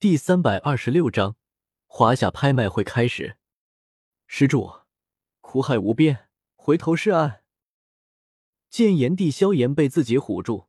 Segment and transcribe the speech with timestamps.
[0.00, 1.36] 第三百二十六章，
[1.86, 3.36] 华夏拍卖会开始。
[4.26, 4.72] 施主，
[5.42, 7.42] 苦海无边，回头是岸。
[8.70, 10.68] 见炎帝萧炎被自己唬住，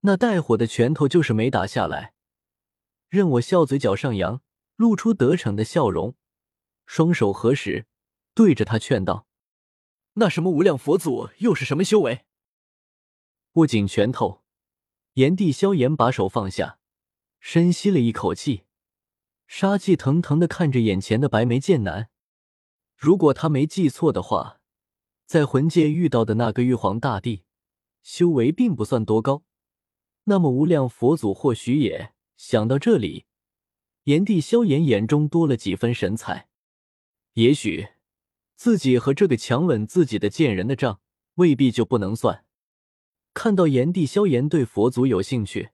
[0.00, 2.14] 那带火的拳头就是没打下来。
[3.10, 4.40] 任我笑，嘴角上扬，
[4.76, 6.16] 露出得逞的笑容，
[6.86, 7.84] 双手合十，
[8.32, 9.26] 对着他劝道
[10.16, 12.24] ：“那什么无量佛祖又是什么修为？”
[13.52, 14.42] 握紧拳头，
[15.12, 16.78] 炎帝萧炎把手放下。
[17.44, 18.62] 深吸了一口气，
[19.48, 22.08] 杀气腾腾的看着眼前的白眉剑男。
[22.96, 24.60] 如果他没记错的话，
[25.26, 27.42] 在魂界遇到的那个玉皇大帝，
[28.00, 29.42] 修为并不算多高。
[30.24, 32.14] 那么无量佛祖或许也……
[32.36, 33.26] 想到这里，
[34.04, 36.48] 炎帝萧炎眼中多了几分神采。
[37.32, 37.88] 也许
[38.54, 41.00] 自己和这个强吻自己的贱人的账，
[41.34, 42.44] 未必就不能算。
[43.34, 45.70] 看到炎帝萧炎对佛祖有兴趣。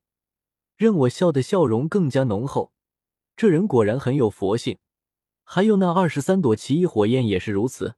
[0.79, 2.73] 任我笑的笑容更加浓厚，
[3.37, 4.79] 这人果然很有佛性。
[5.43, 7.97] 还有那二十三朵奇异火焰也是如此。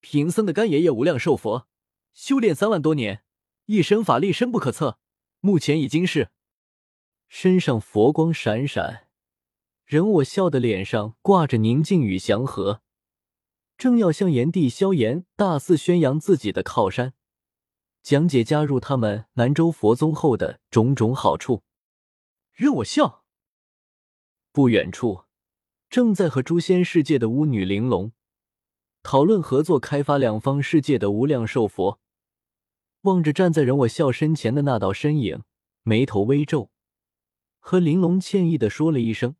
[0.00, 1.68] 贫僧的干爷爷无量寿佛，
[2.12, 3.22] 修炼三万多年，
[3.66, 4.98] 一身法力深不可测，
[5.38, 6.30] 目前已经是
[7.28, 9.06] 身上佛光闪闪。
[9.84, 12.80] 任我笑的脸上挂着宁静与祥和，
[13.78, 17.14] 正要向炎帝萧炎大肆宣扬自己的靠山，
[18.02, 21.62] 讲解加入他们南州佛宗后的种种好处。
[22.54, 23.24] 任我笑。
[24.52, 25.24] 不远处，
[25.90, 28.12] 正在和诛仙世界的巫女玲珑
[29.02, 31.98] 讨论合作开发两方世界的无量寿佛，
[33.00, 35.42] 望着站在任我笑身前的那道身影，
[35.82, 36.70] 眉头微皱，
[37.58, 39.34] 和玲珑歉意的说了一声，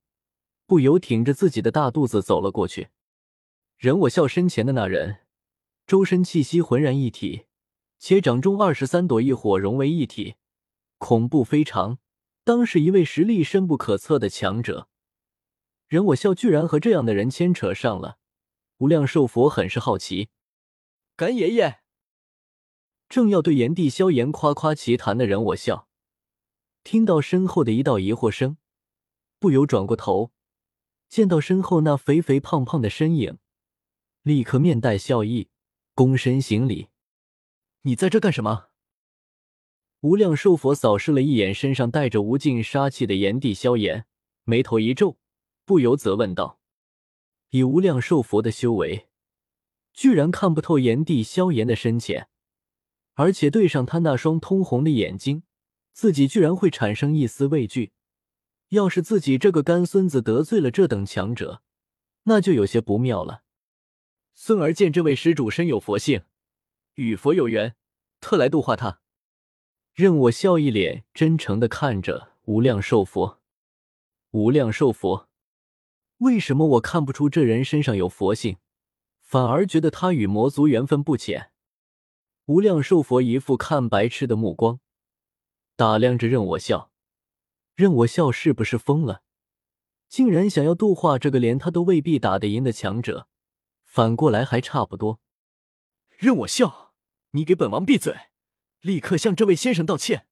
[0.66, 2.88] 不由挺着自己的大肚子走了过去。
[3.76, 5.20] 任我笑身前的那人，
[5.86, 7.46] 周身气息浑然一体，
[8.00, 10.34] 且掌中二十三朵异火融为一体，
[10.98, 11.98] 恐怖非常。
[12.44, 14.88] 当是一位实力深不可测的强者，
[15.88, 18.18] 任我笑居然和这样的人牵扯上了。
[18.78, 20.28] 无量寿佛很是好奇，
[21.16, 21.80] 干爷爷
[23.08, 25.88] 正要对炎帝萧炎夸夸其谈的人我笑，
[26.82, 28.58] 听到身后的一道疑惑声，
[29.38, 30.32] 不由转过头，
[31.08, 33.38] 见到身后那肥肥胖胖的身影，
[34.22, 35.48] 立刻面带笑意，
[35.94, 36.88] 躬身行礼
[37.82, 38.66] ：“你在这干什么？”
[40.04, 44.04] 无量寿佛扫视了一眼身上带着无尽杀气的炎帝萧炎，
[44.42, 45.16] 眉头一皱，
[45.64, 46.60] 不由责问道
[47.48, 49.08] ：“以无量寿佛的修为，
[49.94, 52.28] 居然看不透炎帝萧炎的深浅，
[53.14, 55.42] 而且对上他那双通红的眼睛，
[55.94, 57.92] 自己居然会产生一丝畏惧。
[58.68, 61.62] 要是自己这个干孙子得罪了这等强者，
[62.24, 63.44] 那就有些不妙了。”
[64.36, 66.24] 孙儿见这位施主身有佛性，
[66.96, 67.74] 与佛有缘，
[68.20, 69.00] 特来度化他。
[69.94, 73.40] 任我笑一脸真诚的看着无量寿佛，
[74.32, 75.28] 无量寿佛，
[76.18, 78.56] 为什么我看不出这人身上有佛性，
[79.20, 81.52] 反而觉得他与魔族缘分不浅？
[82.46, 84.80] 无量寿佛一副看白痴的目光，
[85.76, 86.90] 打量着任我笑，
[87.76, 89.22] 任我笑是不是疯了？
[90.08, 93.28] 竟然想要度化这个连他都未必打得赢的强者，
[93.84, 95.20] 反过来还差不多。
[96.18, 96.94] 任我笑，
[97.30, 98.12] 你给本王闭嘴！
[98.84, 100.26] 立刻向这位先生道歉。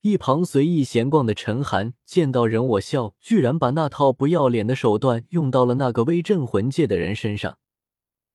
[0.00, 7.60] 一旁随意闲逛的陈寒见到人我笑，居然把那套不要脸的手段用到了那个威震魂界的人身上，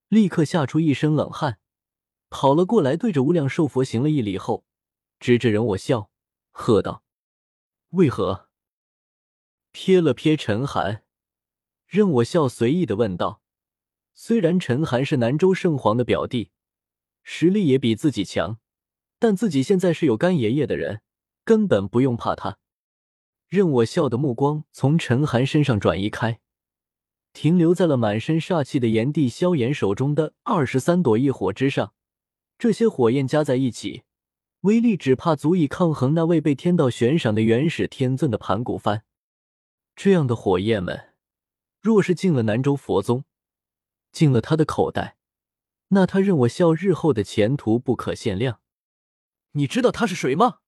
[0.07, 1.59] 立刻吓出一身冷汗，
[2.29, 4.63] 跑了过来，对着无量寿佛行了一礼后，
[5.19, 6.09] 指着人我笑，
[6.51, 7.03] 喝道
[7.91, 8.47] ：“为何？”
[9.75, 11.03] 瞥了瞥陈寒，
[11.85, 13.41] 任我笑随意的问道
[14.15, 16.51] ：“虽然陈寒是南州圣皇的表弟，
[17.23, 18.57] 实力也比自己强。”
[19.19, 21.01] 但自己现在是有干爷爷的人，
[21.43, 22.57] 根本不用怕他。
[23.47, 26.39] 任我笑的目光从陈寒身上转移开，
[27.31, 31.93] 停留在了满身煞气的炎帝萧炎手中的二十三朵异火之上。
[32.57, 34.03] 这些火焰加在一起，
[34.61, 39.01] 威力只怕足以抗衡那位被天道悬赏的元始天尊的盘古幡。
[39.95, 41.13] 这样的火焰们，
[41.81, 43.25] 若是进了南州佛宗，
[44.11, 45.17] 进了他的口袋，
[45.89, 48.59] 那他任我笑日后的前途不可限量。
[49.57, 50.59] 你知道他是谁吗？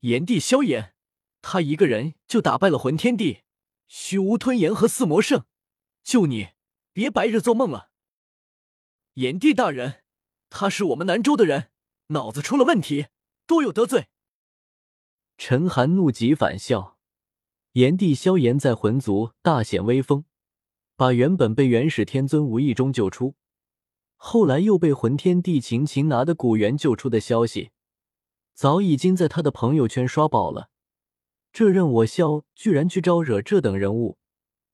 [0.00, 0.94] 炎帝萧炎，
[1.40, 3.40] 他一个人就打败了魂天帝、
[3.88, 5.46] 虚无吞炎和四魔圣，
[6.04, 6.50] 就你
[6.92, 7.90] 别白日做梦了。
[9.14, 10.02] 炎帝大人，
[10.50, 11.70] 他是我们南州的人，
[12.08, 13.06] 脑子出了问题，
[13.46, 14.08] 多有得罪。
[15.38, 16.98] 陈寒怒极反笑，
[17.72, 20.26] 炎帝萧炎在魂族大显威风，
[20.96, 23.36] 把原本被元始天尊无意中救出，
[24.16, 27.70] 后来又被魂天帝秦秦拿的古元救出的消息。
[28.56, 30.70] 早已经在他的朋友圈刷爆了，
[31.52, 34.16] 这任我笑居然去招惹这等人物，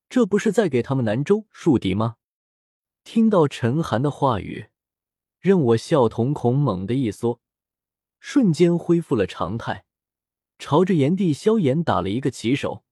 [0.08, 2.14] 这不是在给他们南州树敌吗？
[3.02, 4.68] 听到陈寒的话语，
[5.40, 7.40] 任我笑瞳孔猛地一缩，
[8.20, 9.84] 瞬间恢复了常态，
[10.60, 12.84] 朝着炎帝萧炎打了一个起手。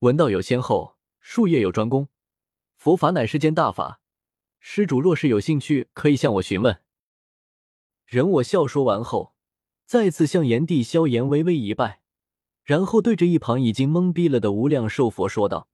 [0.00, 2.08] 闻道有先后，术业有专攻，
[2.74, 4.00] 佛法乃世间大法。
[4.58, 6.82] 施主若是有兴趣，可以向我询问。
[8.04, 9.36] 任我笑说完后，
[9.92, 12.00] 再次向炎帝萧炎微微一拜，
[12.64, 15.68] 然后对着一旁已经懵逼了的无量寿佛说道：“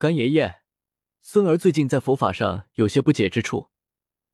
[0.00, 0.62] 干爷爷。”
[1.20, 3.68] 孙儿最近在佛法上有些不解之处，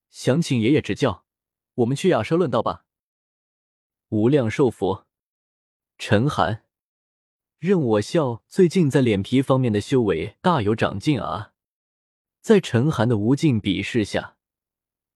[0.09, 1.25] 想请爷爷指教。
[1.75, 2.85] 我们去雅舍论道吧。
[4.11, 5.09] 无量寿佛，
[5.99, 6.63] 陈寒，
[7.59, 11.55] 任我笑，最近在脸皮方面的修为大有长进啊！
[12.41, 14.37] 在陈寒的无尽鄙视下，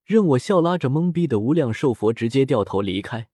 [0.03, 3.29] 任我笑拉着懵逼的无量寿佛直接掉头离开。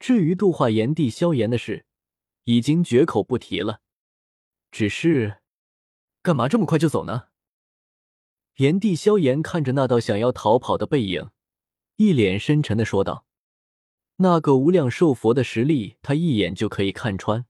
[0.00, 1.84] 至于度化炎帝萧炎的事，
[2.44, 3.82] 已经绝口不提了。
[4.72, 5.42] 只是，
[6.22, 7.28] 干嘛这么快就走呢？
[8.56, 11.30] 炎帝萧炎看着那道想要逃跑的背影，
[11.96, 13.26] 一脸深沉的说道
[14.16, 17.44] ：“那个无量寿佛的实力，他一眼就可以看穿。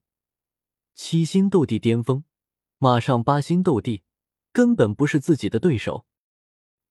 [0.95, 2.25] 七星斗帝巅峰，
[2.79, 4.03] 马上八星斗帝，
[4.53, 6.05] 根本不是自己的对手。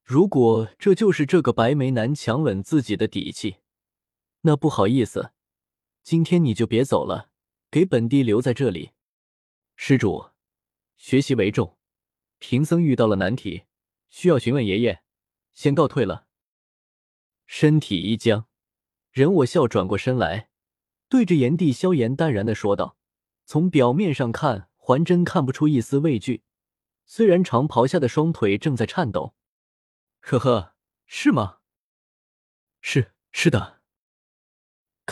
[0.03, 3.57] 如果这就是这个白眉男强吻自己的底气，
[4.41, 5.31] 那不好意思，
[6.03, 7.29] 今天你就别走了，
[7.69, 8.91] 给本帝留在这里。
[9.75, 10.31] 施主，
[10.97, 11.77] 学习为重，
[12.37, 13.63] 贫僧遇到了难题。”
[14.09, 15.03] 需要询问爷爷，
[15.53, 16.25] 先告退了。
[17.45, 18.47] 身体一僵，
[19.11, 20.49] 任我笑转过身来，
[21.07, 22.97] 对着炎帝萧炎淡然的说道
[23.45, 26.43] ：“从表面上看，还真看不出一丝畏惧。
[27.05, 29.35] 虽然长袍下的双腿正在颤抖。”
[30.21, 30.75] 呵呵，
[31.05, 31.59] 是吗？
[32.81, 33.78] 是是的。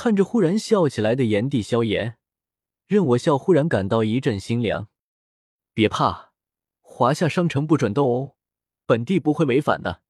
[0.07, 2.17] 看着忽然笑起来的炎帝萧炎，
[2.85, 4.87] 任我笑忽然感到一阵心凉。
[5.73, 6.31] 别怕，
[6.79, 8.37] 华夏商城不准斗哦。
[8.85, 10.01] 本帝不会违反的。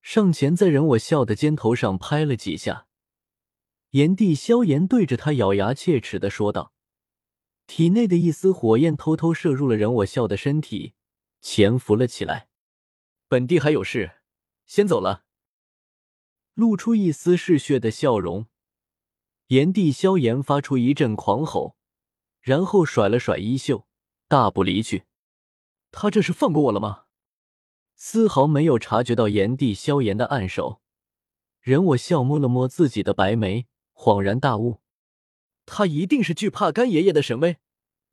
[0.00, 2.86] 上前在任我笑的肩头上拍了几下，
[3.90, 6.72] 炎帝萧炎对着他咬牙切齿的说道，
[7.66, 10.94] 体内的一丝火焰偷偷射入了任我笑的身体，
[11.42, 12.48] 潜伏了起来。
[13.28, 14.22] 本帝还有事，
[14.64, 15.24] 先走了。
[16.54, 18.46] 露出一丝嗜血的笑容，
[19.48, 21.74] 炎帝萧炎发出一阵狂吼，
[22.42, 23.86] 然后甩了甩衣袖，
[24.28, 25.04] 大步离去。
[25.90, 27.04] 他这是放过我了吗？
[27.96, 30.82] 丝毫没有察觉到炎帝萧炎的暗手，
[31.62, 34.82] 任我笑摸了摸自己的白眉，恍然大悟，
[35.64, 37.56] 他一定是惧怕干爷爷的神威。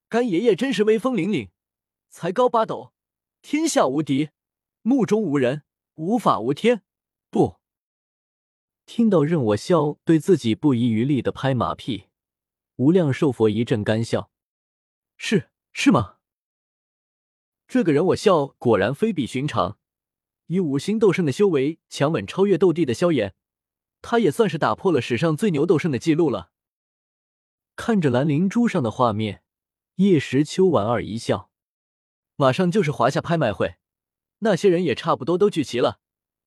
[0.08, 1.50] 干爷爷真是威风凛凛，
[2.10, 2.94] 才高八斗，
[3.42, 4.30] 天下无敌，
[4.84, 5.64] 目中无人，
[5.96, 6.84] 无法无天。
[7.30, 7.58] 不，
[8.86, 12.06] 听到任我笑对自己不遗余力的拍马屁，
[12.76, 14.30] 无量寿佛一阵干笑，
[15.18, 16.18] 是是吗？
[17.68, 19.80] 这个人我笑果然非比寻常，
[20.48, 23.34] 以五星斗圣的修为强吻超越斗帝的萧炎，
[24.04, 26.52] 他也算是打破了史上最牛斗圣的记录了。
[27.76, 29.42] 看着蓝灵珠上的画面，
[29.96, 31.50] 叶时秋莞尔一笑。
[32.36, 33.78] 马上就是华夏拍卖会，
[34.40, 36.00] 那些人也差不多都聚齐了，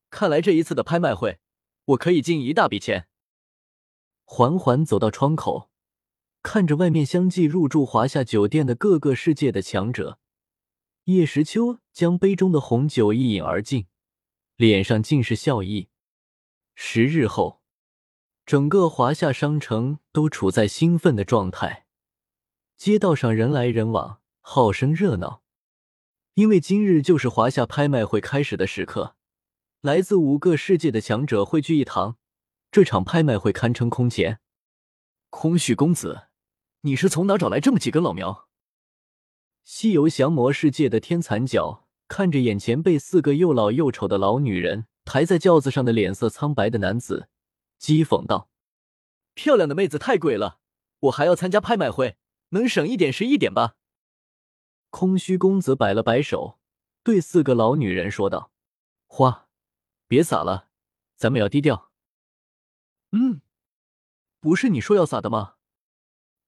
[0.09, 1.41] 看来这一次的拍卖会，
[1.89, 3.09] 我可以进一大笔钱。
[4.25, 5.71] 缓缓走到窗口，
[6.43, 10.19] 看着外面相继入住华夏酒店的各个世界的强者。
[11.05, 13.87] 叶时秋将杯中的红酒一饮而尽，
[14.57, 15.89] 脸上尽是笑意。
[16.75, 17.63] 十日后，
[18.45, 21.87] 整个华夏商城都处在兴奋的状态，
[22.77, 25.43] 街道上人来人往，好生热闹。
[26.35, 29.17] 因为今日就是华夏拍卖会开始的时刻，
[29.83, 32.17] 来自五个世界的强者汇聚一堂，
[32.73, 34.41] 这场拍卖会堪称空前。
[35.31, 36.23] 空虚公子，
[36.81, 38.49] 你是从哪找来这么几根老苗？
[39.63, 47.29] 西游降魔世界的天残角看着眼前被四个又老又丑的老女人抬在轿子上的脸色苍白的男子，
[47.81, 48.51] 讥讽道
[49.35, 50.59] ：“漂亮的妹子太贵了，
[50.99, 52.17] 我还要参加拍卖会，
[52.49, 53.77] 能省一点是一点吧。”
[54.91, 56.59] 空虚公子摆了摆手，
[57.05, 58.51] 对四个老女人说道
[59.07, 59.48] ：“花，
[60.09, 60.69] 别撒了，
[61.15, 61.93] 咱们要低调。
[63.13, 63.43] ”“嗯，
[64.41, 65.55] 不是你说要撒的吗？”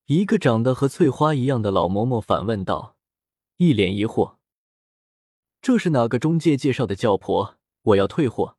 [0.07, 2.97] 一个长得和翠花一样的老嬷嬷反问道。
[3.59, 4.37] 一脸疑惑，
[5.61, 7.59] 这是哪个中介介绍的教婆？
[7.83, 8.57] 我要退货。